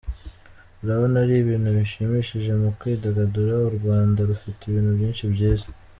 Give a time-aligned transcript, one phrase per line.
[0.83, 5.67] Urabona ari ibintu bishimishije mu kwidagadura, u Rwanda rufite ibintu byinshi byiza.